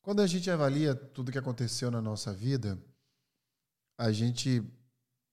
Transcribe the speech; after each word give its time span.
Quando 0.00 0.20
a 0.20 0.26
gente 0.26 0.50
avalia 0.50 0.94
tudo 0.94 1.32
que 1.32 1.38
aconteceu 1.38 1.90
na 1.90 2.00
nossa 2.00 2.32
vida, 2.32 2.78
a 3.96 4.12
gente 4.12 4.62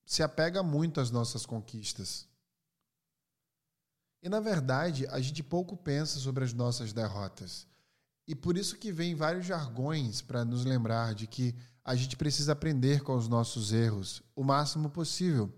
se 0.04 0.22
apega 0.22 0.62
muito 0.62 1.00
às 1.00 1.10
nossas 1.10 1.46
conquistas. 1.46 2.28
E 4.22 4.28
na 4.28 4.40
verdade, 4.40 5.06
a 5.08 5.20
gente 5.20 5.42
pouco 5.42 5.76
pensa 5.76 6.18
sobre 6.18 6.44
as 6.44 6.52
nossas 6.52 6.92
derrotas. 6.92 7.66
E 8.26 8.34
por 8.34 8.56
isso 8.56 8.76
que 8.76 8.90
vem 8.90 9.14
vários 9.14 9.46
jargões 9.46 10.20
para 10.20 10.44
nos 10.44 10.64
lembrar 10.64 11.14
de 11.14 11.26
que 11.26 11.54
a 11.84 11.94
gente 11.94 12.16
precisa 12.16 12.52
aprender 12.52 13.02
com 13.02 13.14
os 13.14 13.28
nossos 13.28 13.72
erros 13.72 14.22
o 14.34 14.42
máximo 14.42 14.90
possível. 14.90 15.52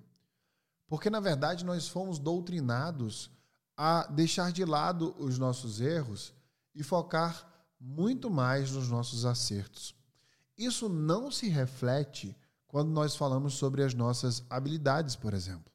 Porque 0.86 1.08
na 1.08 1.20
verdade 1.20 1.64
nós 1.64 1.88
fomos 1.88 2.18
doutrinados 2.18 3.30
a 3.76 4.06
deixar 4.08 4.52
de 4.52 4.64
lado 4.64 5.14
os 5.18 5.38
nossos 5.38 5.80
erros 5.80 6.34
e 6.74 6.82
focar 6.82 7.48
muito 7.80 8.30
mais 8.30 8.72
nos 8.72 8.88
nossos 8.88 9.24
acertos. 9.24 9.94
Isso 10.56 10.88
não 10.88 11.30
se 11.30 11.48
reflete 11.48 12.36
quando 12.66 12.90
nós 12.90 13.16
falamos 13.16 13.54
sobre 13.54 13.82
as 13.82 13.94
nossas 13.94 14.44
habilidades, 14.50 15.16
por 15.16 15.32
exemplo. 15.32 15.72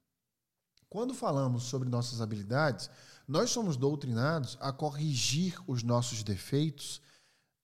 Quando 0.90 1.14
falamos 1.14 1.64
sobre 1.64 1.90
nossas 1.90 2.22
habilidades, 2.22 2.90
nós 3.28 3.50
somos 3.50 3.78
doutrinados 3.78 4.58
a 4.60 4.72
corrigir 4.72 5.58
os 5.66 5.82
nossos 5.82 6.22
defeitos, 6.22 7.02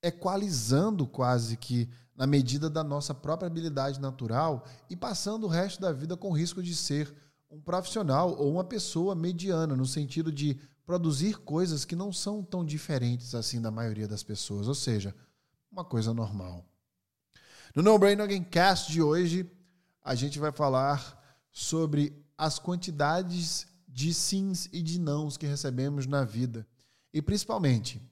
equalizando 0.02 1.06
quase 1.06 1.56
que 1.56 1.88
na 2.16 2.26
medida 2.26 2.68
da 2.68 2.82
nossa 2.82 3.14
própria 3.14 3.46
habilidade 3.46 4.00
natural 4.00 4.64
e 4.88 4.96
passando 4.96 5.44
o 5.44 5.48
resto 5.48 5.80
da 5.80 5.92
vida 5.92 6.16
com 6.16 6.32
risco 6.32 6.62
de 6.62 6.74
ser 6.74 7.14
um 7.50 7.60
profissional 7.60 8.36
ou 8.36 8.52
uma 8.52 8.64
pessoa 8.64 9.14
mediana, 9.14 9.76
no 9.76 9.86
sentido 9.86 10.32
de 10.32 10.58
produzir 10.90 11.38
coisas 11.38 11.84
que 11.84 11.94
não 11.94 12.12
são 12.12 12.42
tão 12.42 12.64
diferentes 12.64 13.32
assim 13.32 13.60
da 13.60 13.70
maioria 13.70 14.08
das 14.08 14.24
pessoas, 14.24 14.66
ou 14.66 14.74
seja, 14.74 15.14
uma 15.70 15.84
coisa 15.84 16.12
normal. 16.12 16.64
No 17.76 17.80
No 17.80 17.96
Brain 17.96 18.20
Again 18.20 18.42
Cast 18.42 18.90
de 18.90 19.00
hoje, 19.00 19.48
a 20.02 20.16
gente 20.16 20.40
vai 20.40 20.50
falar 20.50 21.16
sobre 21.52 22.12
as 22.36 22.58
quantidades 22.58 23.68
de 23.86 24.12
sims 24.12 24.68
e 24.72 24.82
de 24.82 24.98
nãos 24.98 25.36
que 25.36 25.46
recebemos 25.46 26.08
na 26.08 26.24
vida. 26.24 26.66
E 27.14 27.22
principalmente, 27.22 28.02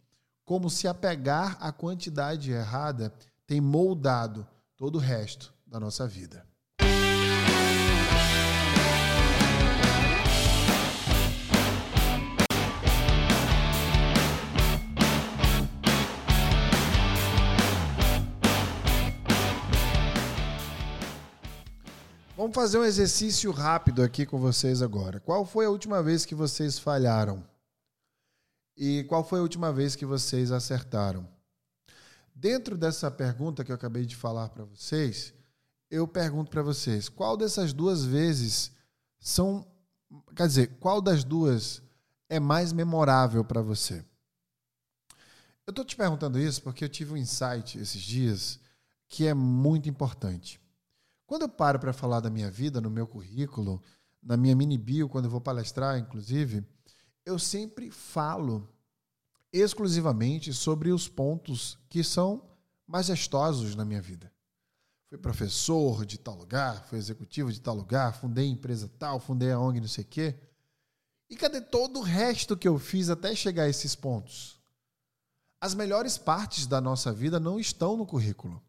como 0.45 0.71
se 0.71 0.87
apegar 0.87 1.57
à 1.61 1.73
quantidade 1.73 2.53
errada 2.53 3.13
tem 3.45 3.61
moldado 3.61 4.47
todo 4.77 4.99
o 4.99 5.01
resto 5.01 5.53
da 5.67 5.81
nossa 5.81 6.07
vida. 6.07 6.47
Vamos 22.39 22.55
fazer 22.55 22.79
um 22.79 22.85
exercício 22.85 23.51
rápido 23.51 24.01
aqui 24.01 24.25
com 24.25 24.39
vocês 24.39 24.81
agora. 24.81 25.19
Qual 25.19 25.45
foi 25.45 25.67
a 25.67 25.71
última 25.71 26.01
vez 26.01 26.25
que 26.25 26.37
vocês 26.37 26.79
falharam? 26.79 27.45
E 28.77 29.03
qual 29.09 29.25
foi 29.25 29.41
a 29.41 29.43
última 29.43 29.73
vez 29.73 29.97
que 29.97 30.07
vocês 30.07 30.53
acertaram? 30.53 31.29
Dentro 32.33 32.79
dessa 32.79 33.11
pergunta 33.11 33.65
que 33.65 33.73
eu 33.73 33.75
acabei 33.75 34.07
de 34.07 34.15
falar 34.15 34.51
para 34.51 34.65
vocês, 34.65 35.35
eu 35.91 36.07
pergunto 36.07 36.49
para 36.49 36.63
vocês: 36.63 37.09
qual 37.09 37.37
dessas 37.37 37.73
duas 37.73 38.05
vezes 38.05 38.71
são. 39.19 39.67
Quer 40.37 40.47
dizer, 40.47 40.79
qual 40.79 41.03
das 41.03 41.25
duas 41.25 41.83
é 42.29 42.39
mais 42.39 42.73
memorável 42.73 43.45
para 43.45 43.63
você? 43.63 44.05
Eu 45.67 45.73
estou 45.73 45.85
te 45.85 45.97
perguntando 45.97 46.39
isso 46.39 46.63
porque 46.63 46.85
eu 46.85 46.89
tive 46.89 47.15
um 47.15 47.17
insight 47.17 47.77
esses 47.81 48.01
dias 48.01 48.61
que 49.09 49.27
é 49.27 49.35
muito 49.35 49.89
importante. 49.89 50.61
Quando 51.29 51.43
eu 51.43 51.49
paro 51.51 51.79
para 51.79 51.93
falar 51.93 52.21
da 52.21 52.31
minha 52.31 52.51
vida, 52.51 52.81
no 52.81 52.89
meu 52.89 53.07
currículo, 53.07 53.83
na 54.23 54.35
minha 54.35 54.57
mini 54.57 54.79
bio, 54.79 55.11
quando 55.11 55.27
eu 55.27 55.31
vou 55.31 55.43
palestrar, 55.43 55.99
inclusive, 55.99 56.67
eu 57.23 57.39
sempre 57.39 57.91
falo 57.91 58.67
exclusivamente 59.53 60.55
sobre 60.55 60.91
os 60.91 61.07
pontos 61.07 61.79
que 61.91 62.03
são 62.03 62.43
majestosos 62.87 63.77
na 63.77 63.85
minha 63.85 64.01
vida. 64.01 64.33
Fui 65.11 65.19
professor 65.19 66.07
de 66.07 66.17
tal 66.17 66.35
lugar, 66.35 66.87
fui 66.87 66.99
executivo 66.99 67.53
de 67.53 67.61
tal 67.61 67.75
lugar, 67.75 68.15
fundei 68.15 68.47
empresa 68.47 68.91
tal, 68.99 69.21
fundei 69.21 69.53
a 69.53 69.61
ONG 69.61 69.83
não 69.83 69.89
sei 69.89 70.05
o 70.05 70.09
quê. 70.09 70.35
E 71.29 71.37
cadê 71.37 71.61
todo 71.61 71.99
o 71.99 72.03
resto 72.03 72.57
que 72.57 72.67
eu 72.67 72.79
fiz 72.79 73.11
até 73.11 73.35
chegar 73.35 73.65
a 73.65 73.69
esses 73.69 73.95
pontos? 73.95 74.59
As 75.61 75.75
melhores 75.75 76.17
partes 76.17 76.67
da 76.67 76.81
nossa 76.81 77.13
vida 77.13 77.39
não 77.39 77.61
estão 77.61 77.99
no 77.99 78.07
currículo. 78.07 78.63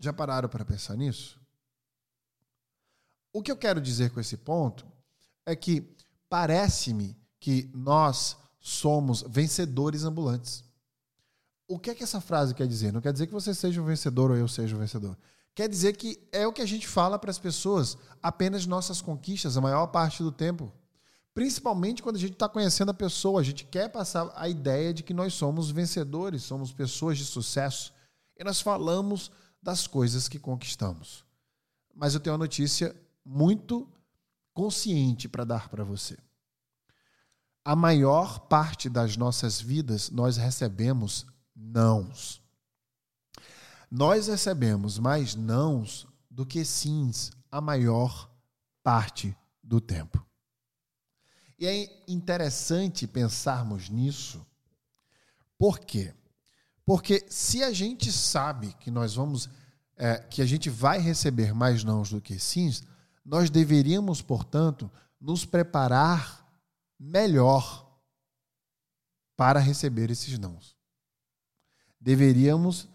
Já 0.00 0.12
pararam 0.12 0.48
para 0.48 0.64
pensar 0.64 0.96
nisso? 0.96 1.38
O 3.32 3.42
que 3.42 3.52
eu 3.52 3.56
quero 3.56 3.80
dizer 3.80 4.10
com 4.10 4.20
esse 4.20 4.36
ponto 4.36 4.86
é 5.44 5.54
que 5.54 5.94
parece-me 6.28 7.16
que 7.40 7.70
nós 7.74 8.36
somos 8.60 9.22
vencedores 9.22 10.04
ambulantes. 10.04 10.64
O 11.66 11.78
que 11.78 11.90
é 11.90 11.94
que 11.94 12.02
essa 12.02 12.20
frase 12.20 12.54
quer 12.54 12.66
dizer? 12.66 12.92
Não 12.92 13.00
quer 13.00 13.12
dizer 13.12 13.26
que 13.26 13.32
você 13.32 13.54
seja 13.54 13.80
um 13.80 13.84
vencedor 13.84 14.30
ou 14.30 14.36
eu 14.36 14.48
seja 14.48 14.74
um 14.74 14.78
vencedor. 14.78 15.16
Quer 15.54 15.68
dizer 15.68 15.96
que 15.96 16.18
é 16.32 16.46
o 16.46 16.52
que 16.52 16.62
a 16.62 16.66
gente 16.66 16.86
fala 16.86 17.18
para 17.18 17.30
as 17.30 17.38
pessoas, 17.38 17.98
apenas 18.22 18.64
nossas 18.64 19.02
conquistas, 19.02 19.56
a 19.56 19.60
maior 19.60 19.86
parte 19.88 20.22
do 20.22 20.32
tempo. 20.32 20.72
Principalmente 21.34 22.02
quando 22.02 22.16
a 22.16 22.20
gente 22.20 22.32
está 22.32 22.48
conhecendo 22.48 22.90
a 22.90 22.94
pessoa, 22.94 23.40
a 23.40 23.44
gente 23.44 23.64
quer 23.64 23.88
passar 23.88 24.32
a 24.34 24.48
ideia 24.48 24.94
de 24.94 25.02
que 25.02 25.12
nós 25.12 25.34
somos 25.34 25.70
vencedores, 25.70 26.42
somos 26.42 26.72
pessoas 26.72 27.18
de 27.18 27.24
sucesso. 27.24 27.92
E 28.36 28.44
nós 28.44 28.60
falamos 28.60 29.30
das 29.62 29.86
coisas 29.86 30.28
que 30.28 30.38
conquistamos. 30.38 31.24
Mas 31.94 32.14
eu 32.14 32.20
tenho 32.20 32.34
uma 32.34 32.44
notícia 32.44 32.94
muito 33.28 33.86
consciente 34.54 35.28
para 35.28 35.44
dar 35.44 35.68
para 35.68 35.84
você. 35.84 36.16
A 37.62 37.76
maior 37.76 38.40
parte 38.40 38.88
das 38.88 39.18
nossas 39.18 39.60
vidas 39.60 40.08
nós 40.08 40.38
recebemos 40.38 41.26
nãos. 41.54 42.42
Nós 43.90 44.28
recebemos 44.28 44.98
mais 44.98 45.34
nãos 45.34 46.06
do 46.30 46.46
que 46.46 46.64
sims 46.64 47.30
a 47.52 47.60
maior 47.60 48.30
parte 48.82 49.36
do 49.62 49.78
tempo. 49.78 50.24
E 51.58 51.66
é 51.66 52.04
interessante 52.08 53.06
pensarmos 53.06 53.90
nisso. 53.90 54.46
Por 55.58 55.80
quê? 55.80 56.14
Porque 56.82 57.26
se 57.28 57.62
a 57.62 57.72
gente 57.74 58.10
sabe 58.10 58.72
que 58.80 58.90
nós 58.90 59.16
vamos, 59.16 59.50
é, 59.96 60.16
que 60.16 60.40
a 60.40 60.46
gente 60.46 60.70
vai 60.70 60.98
receber 60.98 61.52
mais 61.52 61.84
nãos 61.84 62.08
do 62.10 62.20
que 62.22 62.38
sims, 62.38 62.84
nós 63.28 63.50
deveríamos, 63.50 64.22
portanto, 64.22 64.90
nos 65.20 65.44
preparar 65.44 66.50
melhor 66.98 67.86
para 69.36 69.60
receber 69.60 70.10
esses 70.10 70.38
nãos. 70.38 70.74
Deveríamos 72.00 72.88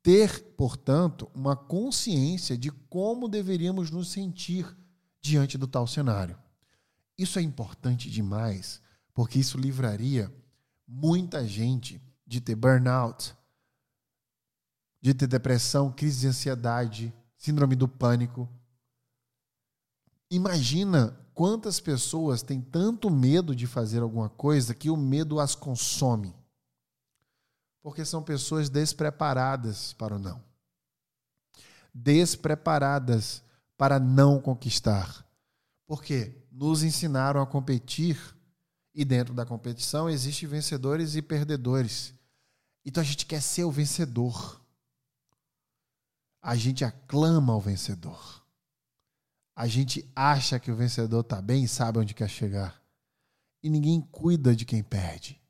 ter, 0.00 0.54
portanto, 0.56 1.28
uma 1.34 1.56
consciência 1.56 2.56
de 2.56 2.70
como 2.70 3.28
deveríamos 3.28 3.90
nos 3.90 4.12
sentir 4.12 4.64
diante 5.20 5.58
do 5.58 5.66
tal 5.66 5.88
cenário. 5.88 6.38
Isso 7.18 7.40
é 7.40 7.42
importante 7.42 8.08
demais, 8.08 8.80
porque 9.12 9.40
isso 9.40 9.58
livraria 9.58 10.32
muita 10.86 11.44
gente 11.44 12.00
de 12.24 12.40
ter 12.40 12.54
burnout, 12.54 13.34
de 15.00 15.12
ter 15.12 15.26
depressão, 15.26 15.90
crise 15.90 16.20
de 16.20 16.28
ansiedade, 16.28 17.12
síndrome 17.36 17.74
do 17.74 17.88
pânico, 17.88 18.48
Imagina 20.32 21.14
quantas 21.34 21.78
pessoas 21.78 22.42
têm 22.42 22.58
tanto 22.58 23.10
medo 23.10 23.54
de 23.54 23.66
fazer 23.66 24.00
alguma 24.00 24.30
coisa 24.30 24.74
que 24.74 24.88
o 24.88 24.96
medo 24.96 25.38
as 25.38 25.54
consome. 25.54 26.34
Porque 27.82 28.02
são 28.02 28.22
pessoas 28.22 28.70
despreparadas 28.70 29.92
para 29.92 30.16
o 30.16 30.18
não. 30.18 30.42
Despreparadas 31.92 33.42
para 33.76 34.00
não 34.00 34.40
conquistar. 34.40 35.22
Porque 35.86 36.46
nos 36.50 36.82
ensinaram 36.82 37.42
a 37.42 37.46
competir 37.46 38.18
e 38.94 39.04
dentro 39.04 39.34
da 39.34 39.44
competição 39.44 40.08
existem 40.08 40.48
vencedores 40.48 41.14
e 41.14 41.20
perdedores. 41.20 42.14
Então 42.86 43.02
a 43.02 43.04
gente 43.04 43.26
quer 43.26 43.42
ser 43.42 43.64
o 43.64 43.70
vencedor. 43.70 44.62
A 46.40 46.56
gente 46.56 46.86
aclama 46.86 47.54
o 47.54 47.60
vencedor. 47.60 48.41
A 49.54 49.66
gente 49.66 50.10
acha 50.16 50.58
que 50.58 50.70
o 50.70 50.76
vencedor 50.76 51.20
está 51.20 51.40
bem 51.40 51.64
e 51.64 51.68
sabe 51.68 51.98
onde 51.98 52.14
quer 52.14 52.28
chegar. 52.28 52.82
E 53.62 53.68
ninguém 53.68 54.00
cuida 54.00 54.56
de 54.56 54.64
quem 54.64 54.82
perde. 54.82 55.40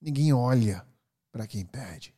Ninguém 0.00 0.32
olha 0.32 0.86
para 1.32 1.46
quem 1.46 1.64
perde. 1.64 2.14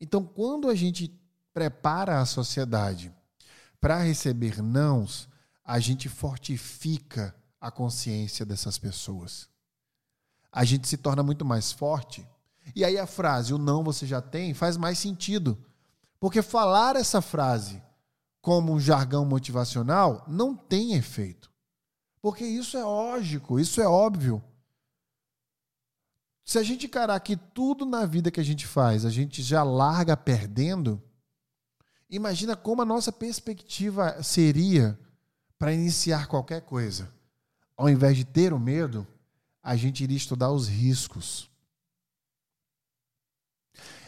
Então, 0.00 0.24
quando 0.24 0.68
a 0.68 0.74
gente 0.74 1.18
prepara 1.52 2.20
a 2.20 2.26
sociedade 2.26 3.14
para 3.80 4.02
receber 4.02 4.62
nãos, 4.62 5.28
a 5.64 5.78
gente 5.78 6.08
fortifica 6.08 7.34
a 7.60 7.70
consciência 7.70 8.44
dessas 8.44 8.78
pessoas. 8.78 9.48
A 10.50 10.64
gente 10.64 10.88
se 10.88 10.96
torna 10.96 11.22
muito 11.22 11.44
mais 11.44 11.72
forte 11.72 12.26
E 12.74 12.84
aí 12.84 12.96
a 12.98 13.06
frase, 13.06 13.52
o 13.52 13.58
não 13.58 13.82
você 13.82 14.06
já 14.06 14.22
tem, 14.22 14.54
faz 14.54 14.76
mais 14.76 14.98
sentido. 14.98 15.58
Porque 16.20 16.40
falar 16.40 16.96
essa 16.96 17.20
frase 17.20 17.82
como 18.44 18.74
um 18.74 18.78
jargão 18.78 19.24
motivacional 19.24 20.22
não 20.28 20.54
tem 20.54 20.92
efeito. 20.92 21.50
Porque 22.20 22.44
isso 22.44 22.76
é 22.76 22.84
lógico, 22.84 23.58
isso 23.58 23.80
é 23.80 23.88
óbvio. 23.88 24.44
Se 26.44 26.58
a 26.58 26.62
gente 26.62 26.84
encarar 26.84 27.18
que 27.20 27.38
tudo 27.38 27.86
na 27.86 28.04
vida 28.04 28.30
que 28.30 28.38
a 28.38 28.44
gente 28.44 28.66
faz, 28.66 29.06
a 29.06 29.10
gente 29.10 29.42
já 29.42 29.62
larga 29.62 30.14
perdendo, 30.14 31.02
imagina 32.10 32.54
como 32.54 32.82
a 32.82 32.84
nossa 32.84 33.10
perspectiva 33.10 34.22
seria 34.22 34.98
para 35.58 35.72
iniciar 35.72 36.26
qualquer 36.26 36.60
coisa. 36.60 37.10
Ao 37.74 37.88
invés 37.88 38.14
de 38.14 38.26
ter 38.26 38.52
o 38.52 38.60
medo, 38.60 39.06
a 39.62 39.74
gente 39.74 40.04
iria 40.04 40.18
estudar 40.18 40.50
os 40.50 40.68
riscos. 40.68 41.50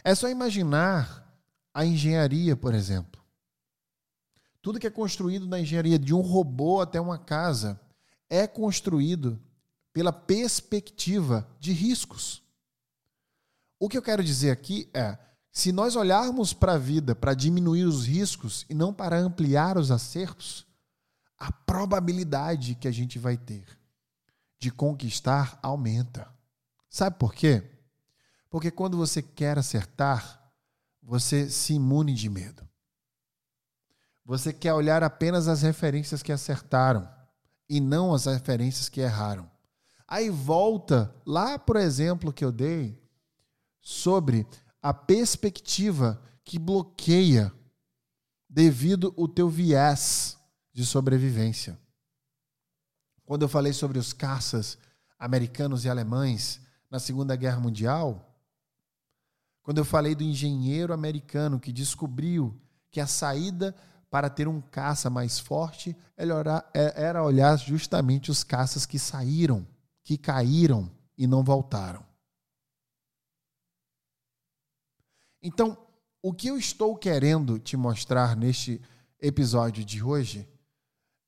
É 0.04 0.14
só 0.14 0.28
imaginar 0.28 1.26
a 1.72 1.86
engenharia, 1.86 2.54
por 2.54 2.74
exemplo. 2.74 3.15
Tudo 4.66 4.80
que 4.80 4.86
é 4.88 4.90
construído 4.90 5.46
na 5.46 5.60
engenharia, 5.60 5.96
de 5.96 6.12
um 6.12 6.20
robô 6.20 6.80
até 6.80 7.00
uma 7.00 7.16
casa, 7.16 7.80
é 8.28 8.48
construído 8.48 9.40
pela 9.92 10.12
perspectiva 10.12 11.48
de 11.60 11.70
riscos. 11.70 12.42
O 13.78 13.88
que 13.88 13.96
eu 13.96 14.02
quero 14.02 14.24
dizer 14.24 14.50
aqui 14.50 14.90
é: 14.92 15.16
se 15.52 15.70
nós 15.70 15.94
olharmos 15.94 16.52
para 16.52 16.72
a 16.72 16.78
vida 16.78 17.14
para 17.14 17.32
diminuir 17.32 17.84
os 17.84 18.06
riscos 18.06 18.66
e 18.68 18.74
não 18.74 18.92
para 18.92 19.16
ampliar 19.16 19.78
os 19.78 19.92
acertos, 19.92 20.66
a 21.38 21.52
probabilidade 21.52 22.74
que 22.74 22.88
a 22.88 22.92
gente 22.92 23.20
vai 23.20 23.36
ter 23.36 23.64
de 24.58 24.72
conquistar 24.72 25.60
aumenta. 25.62 26.28
Sabe 26.90 27.16
por 27.20 27.32
quê? 27.32 27.62
Porque 28.50 28.72
quando 28.72 28.96
você 28.96 29.22
quer 29.22 29.58
acertar, 29.60 30.52
você 31.00 31.48
se 31.48 31.74
imune 31.74 32.12
de 32.12 32.28
medo. 32.28 32.66
Você 34.26 34.52
quer 34.52 34.74
olhar 34.74 35.04
apenas 35.04 35.46
as 35.46 35.62
referências 35.62 36.20
que 36.20 36.32
acertaram 36.32 37.08
e 37.68 37.80
não 37.80 38.12
as 38.12 38.24
referências 38.24 38.88
que 38.88 39.00
erraram. 39.00 39.48
Aí 40.06 40.28
volta 40.28 41.14
lá, 41.24 41.56
por 41.56 41.76
exemplo, 41.76 42.32
que 42.32 42.44
eu 42.44 42.50
dei 42.50 43.00
sobre 43.80 44.44
a 44.82 44.92
perspectiva 44.92 46.20
que 46.44 46.58
bloqueia 46.58 47.52
devido 48.50 49.14
o 49.16 49.28
teu 49.28 49.48
viés 49.48 50.36
de 50.72 50.84
sobrevivência. 50.84 51.78
Quando 53.24 53.42
eu 53.42 53.48
falei 53.48 53.72
sobre 53.72 53.96
os 53.96 54.12
caças 54.12 54.76
americanos 55.16 55.84
e 55.84 55.88
alemães 55.88 56.60
na 56.90 56.98
Segunda 56.98 57.36
Guerra 57.36 57.60
Mundial, 57.60 58.36
quando 59.62 59.78
eu 59.78 59.84
falei 59.84 60.16
do 60.16 60.24
engenheiro 60.24 60.92
americano 60.92 61.60
que 61.60 61.72
descobriu 61.72 62.60
que 62.90 63.00
a 63.00 63.06
saída 63.06 63.74
para 64.16 64.30
ter 64.30 64.48
um 64.48 64.62
caça 64.62 65.10
mais 65.10 65.38
forte 65.38 65.94
é, 66.16 66.24
era 66.96 67.22
olhar 67.22 67.54
justamente 67.58 68.30
os 68.30 68.42
caças 68.42 68.86
que 68.86 68.98
saíram 68.98 69.66
que 70.02 70.16
caíram 70.16 70.90
e 71.18 71.26
não 71.26 71.44
voltaram. 71.44 72.02
Então, 75.42 75.76
o 76.22 76.32
que 76.32 76.48
eu 76.48 76.56
estou 76.56 76.96
querendo 76.96 77.58
te 77.58 77.76
mostrar 77.76 78.34
neste 78.34 78.80
episódio 79.20 79.84
de 79.84 80.02
hoje 80.02 80.48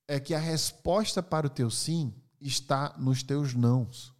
é 0.08 0.18
que 0.18 0.32
a 0.32 0.38
resposta 0.38 1.22
para 1.22 1.46
o 1.46 1.50
teu 1.50 1.70
sim 1.70 2.14
está 2.40 2.96
nos 2.96 3.22
teus 3.22 3.52
nãos. 3.52 4.14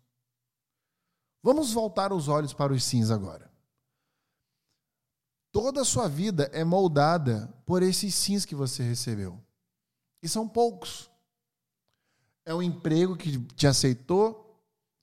Vamos 1.43 1.73
voltar 1.73 2.13
os 2.13 2.29
olhos 2.29 2.53
para 2.53 2.75
os 2.75 2.85
sims 2.85 3.11
agora. 3.11 3.51
Toda 5.61 5.81
a 5.81 5.85
sua 5.85 6.07
vida 6.07 6.49
é 6.53 6.63
moldada 6.63 7.53
por 7.67 7.83
esses 7.83 8.15
sims 8.15 8.45
que 8.45 8.55
você 8.55 8.81
recebeu. 8.81 9.43
E 10.23 10.29
são 10.29 10.49
poucos. 10.49 11.11
É 12.47 12.55
um 12.55 12.63
emprego 12.63 13.17
que 13.17 13.41
te 13.57 13.67
aceitou, 13.67 14.57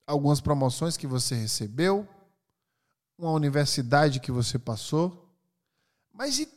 algumas 0.06 0.40
promoções 0.40 0.96
que 0.96 1.06
você 1.06 1.34
recebeu, 1.34 2.08
uma 3.18 3.32
universidade 3.32 4.18
que 4.18 4.32
você 4.32 4.58
passou, 4.58 5.30
mas 6.10 6.38
e 6.38 6.48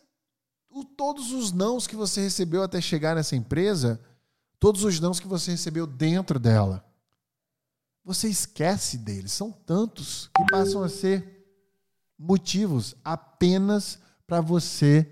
o, 0.69 0.85
todos 0.85 1.33
os 1.33 1.51
nãos 1.51 1.85
que 1.85 1.97
você 1.97 2.21
recebeu 2.21 2.63
até 2.63 2.79
chegar 2.79 3.17
nessa 3.17 3.35
empresa, 3.35 3.99
todos 4.61 4.85
os 4.85 4.97
nãos 5.01 5.19
que 5.19 5.27
você 5.27 5.51
recebeu 5.51 5.85
dentro 5.85 6.39
dela. 6.39 6.85
Você 8.05 8.29
esquece 8.29 8.97
deles, 8.97 9.33
são 9.33 9.51
tantos 9.51 10.29
que 10.33 10.45
passam 10.49 10.81
a 10.81 10.87
ser 10.87 11.38
motivos 12.19 12.95
apenas 13.03 13.97
para 14.27 14.41
você 14.41 15.09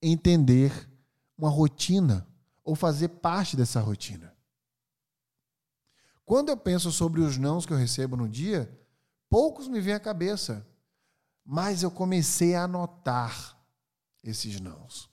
entender 0.00 0.88
uma 1.36 1.50
rotina 1.50 2.26
ou 2.64 2.74
fazer 2.74 3.08
parte 3.08 3.56
dessa 3.56 3.80
rotina. 3.80 4.34
Quando 6.24 6.48
eu 6.48 6.56
penso 6.56 6.90
sobre 6.90 7.20
os 7.20 7.36
nãos 7.36 7.66
que 7.66 7.72
eu 7.72 7.76
recebo 7.76 8.16
no 8.16 8.28
dia, 8.28 8.70
poucos 9.28 9.68
me 9.68 9.80
vêm 9.80 9.94
à 9.94 10.00
cabeça. 10.00 10.66
Mas 11.44 11.82
eu 11.82 11.90
comecei 11.90 12.54
a 12.54 12.64
anotar 12.64 13.58
esses 14.22 14.60
nãos. 14.60 15.10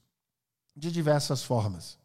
De 0.76 0.92
diversas 0.92 1.44
formas. 1.44 1.98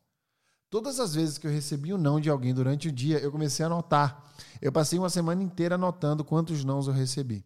Todas 0.70 0.98
as 0.98 1.14
vezes 1.14 1.36
que 1.36 1.46
eu 1.46 1.50
recebi 1.50 1.92
um 1.92 1.98
não 1.98 2.18
de 2.18 2.30
alguém 2.30 2.54
durante 2.54 2.88
o 2.88 2.92
dia, 2.92 3.18
eu 3.18 3.30
comecei 3.30 3.62
a 3.62 3.66
anotar. 3.66 4.24
Eu 4.62 4.72
passei 4.72 4.98
uma 4.98 5.10
semana 5.10 5.42
inteira 5.42 5.74
anotando 5.74 6.24
quantos 6.24 6.64
nãos 6.64 6.86
eu 6.88 6.94
recebi. 6.94 7.44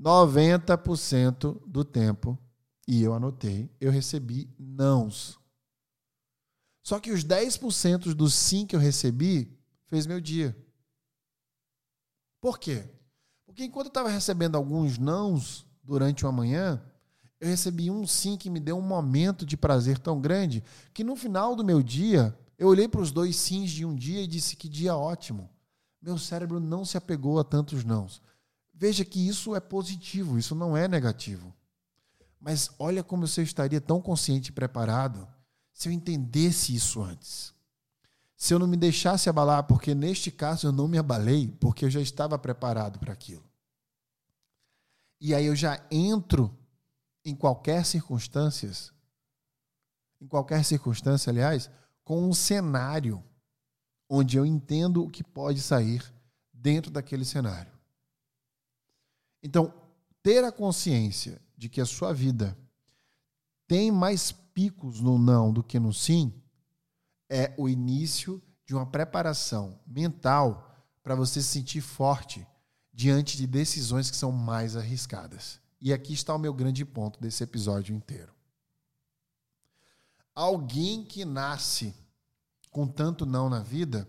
90% 0.00 1.60
do 1.66 1.84
tempo, 1.84 2.38
e 2.88 3.02
eu 3.02 3.12
anotei, 3.12 3.70
eu 3.80 3.90
recebi 3.90 4.48
nãos. 4.58 5.38
Só 6.82 6.98
que 6.98 7.12
os 7.12 7.22
10% 7.22 8.14
dos 8.14 8.34
sim 8.34 8.66
que 8.66 8.74
eu 8.74 8.80
recebi 8.80 9.56
fez 9.86 10.06
meu 10.06 10.20
dia. 10.20 10.56
Por 12.40 12.58
quê? 12.58 12.88
Porque 13.44 13.64
enquanto 13.64 13.86
eu 13.86 13.90
estava 13.90 14.08
recebendo 14.08 14.56
alguns 14.56 14.96
nãos 14.96 15.66
durante 15.84 16.24
uma 16.24 16.32
manhã, 16.32 16.82
eu 17.38 17.48
recebi 17.48 17.90
um 17.90 18.06
sim 18.06 18.36
que 18.36 18.48
me 18.48 18.60
deu 18.60 18.78
um 18.78 18.82
momento 18.82 19.44
de 19.44 19.56
prazer 19.56 19.98
tão 19.98 20.20
grande 20.20 20.64
que 20.94 21.04
no 21.04 21.14
final 21.14 21.54
do 21.54 21.64
meu 21.64 21.82
dia, 21.82 22.36
eu 22.58 22.68
olhei 22.68 22.88
para 22.88 23.00
os 23.00 23.10
dois 23.12 23.36
sims 23.36 23.70
de 23.70 23.84
um 23.84 23.94
dia 23.94 24.22
e 24.22 24.26
disse 24.26 24.56
que 24.56 24.68
dia 24.68 24.96
ótimo. 24.96 25.50
Meu 26.00 26.16
cérebro 26.16 26.58
não 26.58 26.84
se 26.84 26.96
apegou 26.96 27.38
a 27.38 27.44
tantos 27.44 27.84
nãos. 27.84 28.22
Veja 28.80 29.04
que 29.04 29.28
isso 29.28 29.54
é 29.54 29.60
positivo, 29.60 30.38
isso 30.38 30.54
não 30.54 30.74
é 30.74 30.88
negativo. 30.88 31.54
Mas 32.40 32.70
olha 32.78 33.04
como 33.04 33.26
eu 33.26 33.42
estaria 33.44 33.80
tão 33.80 34.00
consciente 34.00 34.48
e 34.48 34.54
preparado 34.54 35.28
se 35.72 35.88
eu 35.88 35.92
entendesse 35.92 36.74
isso 36.74 37.02
antes 37.02 37.52
se 38.40 38.54
eu 38.54 38.58
não 38.58 38.66
me 38.66 38.76
deixasse 38.78 39.28
abalar, 39.28 39.64
porque 39.64 39.94
neste 39.94 40.30
caso 40.30 40.66
eu 40.66 40.72
não 40.72 40.88
me 40.88 40.96
abalei, 40.96 41.54
porque 41.60 41.84
eu 41.84 41.90
já 41.90 42.00
estava 42.00 42.38
preparado 42.38 42.98
para 42.98 43.12
aquilo. 43.12 43.44
E 45.20 45.34
aí 45.34 45.44
eu 45.44 45.54
já 45.54 45.78
entro 45.90 46.50
em 47.22 47.36
qualquer 47.36 47.84
circunstâncias, 47.84 48.94
em 50.18 50.26
qualquer 50.26 50.64
circunstância, 50.64 51.28
aliás, 51.28 51.68
com 52.02 52.26
um 52.26 52.32
cenário 52.32 53.22
onde 54.08 54.38
eu 54.38 54.46
entendo 54.46 55.04
o 55.04 55.10
que 55.10 55.22
pode 55.22 55.60
sair 55.60 56.02
dentro 56.50 56.90
daquele 56.90 57.26
cenário. 57.26 57.70
Então, 59.42 59.72
ter 60.22 60.44
a 60.44 60.52
consciência 60.52 61.40
de 61.56 61.68
que 61.68 61.80
a 61.80 61.86
sua 61.86 62.12
vida 62.12 62.56
tem 63.66 63.90
mais 63.90 64.32
picos 64.32 65.00
no 65.00 65.18
não 65.18 65.52
do 65.52 65.62
que 65.62 65.78
no 65.78 65.92
sim 65.92 66.32
é 67.28 67.54
o 67.56 67.68
início 67.68 68.42
de 68.66 68.74
uma 68.74 68.84
preparação 68.84 69.78
mental 69.86 70.84
para 71.02 71.14
você 71.14 71.40
se 71.40 71.48
sentir 71.48 71.80
forte 71.80 72.46
diante 72.92 73.36
de 73.36 73.46
decisões 73.46 74.10
que 74.10 74.16
são 74.16 74.32
mais 74.32 74.76
arriscadas. 74.76 75.60
E 75.80 75.92
aqui 75.92 76.12
está 76.12 76.34
o 76.34 76.38
meu 76.38 76.52
grande 76.52 76.84
ponto 76.84 77.20
desse 77.20 77.42
episódio 77.42 77.94
inteiro. 77.94 78.34
Alguém 80.34 81.04
que 81.04 81.24
nasce 81.24 81.94
com 82.70 82.86
tanto 82.86 83.26
não 83.26 83.48
na 83.48 83.60
vida, 83.60 84.08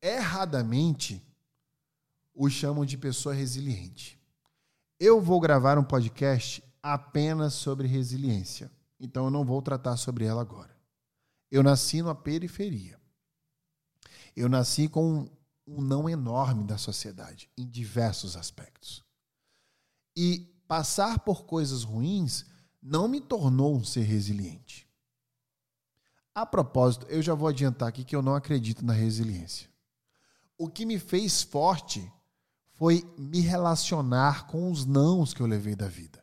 erradamente 0.00 1.22
o 2.34 2.48
chamam 2.48 2.84
de 2.84 2.96
pessoa 2.96 3.34
resiliente. 3.34 4.20
Eu 4.98 5.20
vou 5.20 5.38
gravar 5.38 5.78
um 5.78 5.84
podcast 5.84 6.64
apenas 6.82 7.52
sobre 7.52 7.86
resiliência, 7.86 8.70
então 8.98 9.26
eu 9.26 9.30
não 9.30 9.44
vou 9.44 9.60
tratar 9.60 9.98
sobre 9.98 10.24
ela 10.24 10.40
agora. 10.40 10.74
Eu 11.50 11.62
nasci 11.62 12.00
numa 12.00 12.14
periferia. 12.14 12.98
Eu 14.34 14.48
nasci 14.48 14.88
com 14.88 15.28
um 15.66 15.82
não 15.82 16.08
enorme 16.08 16.64
da 16.64 16.78
sociedade, 16.78 17.50
em 17.58 17.66
diversos 17.66 18.36
aspectos. 18.36 19.04
E 20.16 20.50
passar 20.66 21.18
por 21.18 21.44
coisas 21.44 21.82
ruins 21.82 22.46
não 22.82 23.06
me 23.06 23.20
tornou 23.20 23.76
um 23.76 23.84
ser 23.84 24.02
resiliente. 24.02 24.88
A 26.34 26.46
propósito, 26.46 27.06
eu 27.10 27.20
já 27.20 27.34
vou 27.34 27.48
adiantar 27.48 27.88
aqui 27.88 28.02
que 28.02 28.16
eu 28.16 28.22
não 28.22 28.34
acredito 28.34 28.82
na 28.82 28.94
resiliência. 28.94 29.68
O 30.56 30.68
que 30.68 30.86
me 30.86 30.98
fez 30.98 31.42
forte 31.42 32.10
foi 32.76 33.02
me 33.16 33.40
relacionar 33.40 34.46
com 34.46 34.70
os 34.70 34.84
nãos 34.84 35.32
que 35.32 35.40
eu 35.40 35.46
levei 35.46 35.74
da 35.74 35.88
vida. 35.88 36.22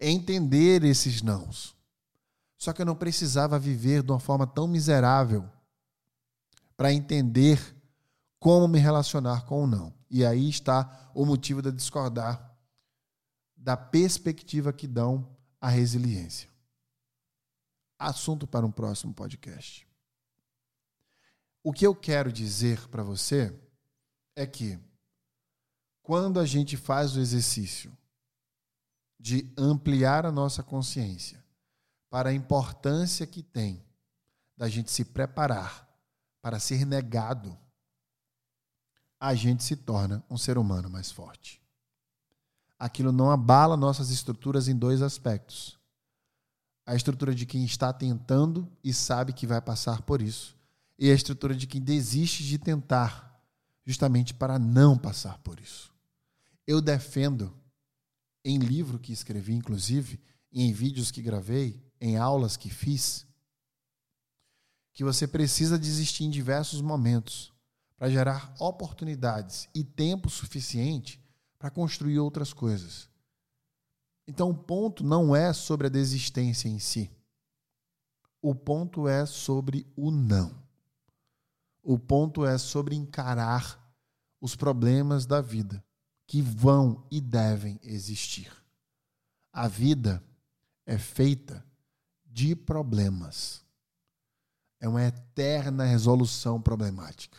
Entender 0.00 0.84
esses 0.84 1.22
nãos. 1.22 1.76
Só 2.56 2.72
que 2.72 2.80
eu 2.80 2.86
não 2.86 2.94
precisava 2.94 3.58
viver 3.58 4.02
de 4.02 4.12
uma 4.12 4.20
forma 4.20 4.46
tão 4.46 4.68
miserável 4.68 5.48
para 6.76 6.92
entender 6.92 7.76
como 8.38 8.68
me 8.68 8.78
relacionar 8.78 9.44
com 9.44 9.64
o 9.64 9.66
não. 9.66 9.92
E 10.08 10.24
aí 10.24 10.48
está 10.48 11.10
o 11.14 11.26
motivo 11.26 11.60
de 11.60 11.72
discordar 11.72 12.56
da 13.56 13.76
perspectiva 13.76 14.72
que 14.72 14.86
dão 14.86 15.28
à 15.60 15.68
resiliência. 15.68 16.48
Assunto 17.98 18.46
para 18.46 18.64
um 18.64 18.70
próximo 18.70 19.12
podcast. 19.12 19.86
O 21.62 21.72
que 21.72 21.86
eu 21.86 21.94
quero 21.94 22.32
dizer 22.32 22.88
para 22.88 23.02
você 23.02 23.54
é 24.40 24.46
que 24.46 24.78
quando 26.02 26.40
a 26.40 26.46
gente 26.46 26.76
faz 26.76 27.14
o 27.14 27.20
exercício 27.20 27.96
de 29.18 29.52
ampliar 29.56 30.24
a 30.24 30.32
nossa 30.32 30.62
consciência 30.62 31.44
para 32.08 32.30
a 32.30 32.32
importância 32.32 33.26
que 33.26 33.42
tem 33.42 33.84
da 34.56 34.66
gente 34.68 34.90
se 34.90 35.04
preparar 35.04 35.86
para 36.40 36.58
ser 36.58 36.86
negado, 36.86 37.56
a 39.20 39.34
gente 39.34 39.62
se 39.62 39.76
torna 39.76 40.24
um 40.30 40.38
ser 40.38 40.56
humano 40.56 40.88
mais 40.88 41.10
forte. 41.10 41.60
Aquilo 42.78 43.12
não 43.12 43.30
abala 43.30 43.76
nossas 43.76 44.08
estruturas 44.08 44.68
em 44.68 44.76
dois 44.76 45.02
aspectos. 45.02 45.78
A 46.86 46.94
estrutura 46.94 47.34
de 47.34 47.44
quem 47.44 47.62
está 47.62 47.92
tentando 47.92 48.66
e 48.82 48.94
sabe 48.94 49.34
que 49.34 49.46
vai 49.46 49.60
passar 49.60 50.00
por 50.00 50.22
isso, 50.22 50.56
e 50.98 51.10
a 51.10 51.14
estrutura 51.14 51.54
de 51.54 51.66
quem 51.66 51.80
desiste 51.80 52.42
de 52.42 52.58
tentar 52.58 53.29
justamente 53.84 54.34
para 54.34 54.58
não 54.58 54.96
passar 54.96 55.38
por 55.38 55.60
isso. 55.60 55.92
Eu 56.66 56.80
defendo, 56.80 57.54
em 58.44 58.58
livro 58.58 58.98
que 58.98 59.12
escrevi, 59.12 59.54
inclusive, 59.54 60.20
em 60.52 60.72
vídeos 60.72 61.10
que 61.10 61.22
gravei, 61.22 61.82
em 62.00 62.16
aulas 62.16 62.56
que 62.56 62.70
fiz, 62.70 63.26
que 64.92 65.04
você 65.04 65.26
precisa 65.26 65.78
desistir 65.78 66.24
em 66.24 66.30
diversos 66.30 66.80
momentos 66.80 67.52
para 67.96 68.10
gerar 68.10 68.54
oportunidades 68.58 69.68
e 69.74 69.84
tempo 69.84 70.28
suficiente 70.30 71.22
para 71.58 71.70
construir 71.70 72.18
outras 72.18 72.52
coisas. 72.52 73.08
Então, 74.26 74.50
o 74.50 74.54
ponto 74.56 75.04
não 75.04 75.34
é 75.34 75.52
sobre 75.52 75.86
a 75.86 75.90
desistência 75.90 76.68
em 76.68 76.78
si. 76.78 77.10
O 78.40 78.54
ponto 78.54 79.06
é 79.06 79.26
sobre 79.26 79.86
o 79.96 80.10
não. 80.10 80.54
O 81.82 81.98
ponto 81.98 82.44
é 82.44 82.58
sobre 82.58 82.94
encarar 82.94 83.78
os 84.40 84.54
problemas 84.56 85.26
da 85.26 85.40
vida 85.40 85.84
que 86.26 86.40
vão 86.40 87.06
e 87.10 87.20
devem 87.20 87.78
existir. 87.82 88.52
A 89.52 89.66
vida 89.66 90.22
é 90.86 90.96
feita 90.96 91.64
de 92.24 92.54
problemas. 92.54 93.64
É 94.78 94.88
uma 94.88 95.02
eterna 95.02 95.84
resolução 95.84 96.60
problemática. 96.60 97.38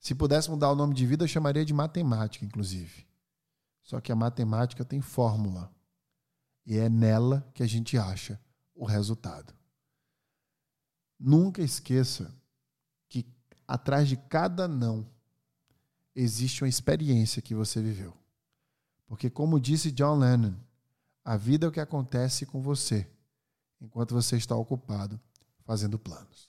Se 0.00 0.14
pudesse 0.14 0.50
mudar 0.50 0.70
o 0.70 0.76
nome 0.76 0.94
de 0.94 1.04
vida, 1.04 1.24
eu 1.24 1.28
chamaria 1.28 1.64
de 1.64 1.74
matemática, 1.74 2.44
inclusive. 2.44 3.06
Só 3.82 4.00
que 4.00 4.10
a 4.10 4.16
matemática 4.16 4.84
tem 4.84 5.00
fórmula. 5.00 5.70
E 6.64 6.78
é 6.78 6.88
nela 6.88 7.48
que 7.52 7.62
a 7.62 7.66
gente 7.66 7.98
acha 7.98 8.40
o 8.74 8.84
resultado. 8.84 9.54
Nunca 11.18 11.62
esqueça 11.62 12.24
que 12.24 12.45
atrás 13.66 14.08
de 14.08 14.16
cada 14.16 14.66
não 14.68 15.06
existe 16.14 16.62
uma 16.62 16.68
experiência 16.68 17.42
que 17.42 17.54
você 17.54 17.80
viveu. 17.80 18.16
Porque, 19.06 19.30
como 19.30 19.60
disse 19.60 19.92
John 19.92 20.18
Lennon, 20.18 20.54
a 21.24 21.36
vida 21.36 21.66
é 21.66 21.68
o 21.68 21.72
que 21.72 21.80
acontece 21.80 22.46
com 22.46 22.60
você 22.60 23.08
enquanto 23.80 24.14
você 24.14 24.36
está 24.36 24.56
ocupado 24.56 25.20
fazendo 25.64 25.98
planos. 25.98 26.48